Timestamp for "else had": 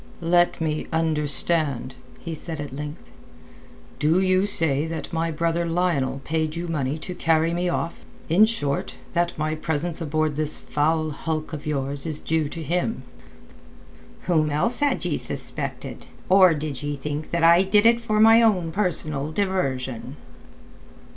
14.49-15.05